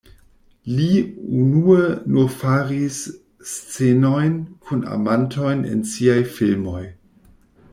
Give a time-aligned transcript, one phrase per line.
[0.63, 1.03] Lee
[1.41, 2.97] unue nur faris
[3.49, 4.35] scenojn
[4.69, 6.83] kun amantoj en siaj filmoj.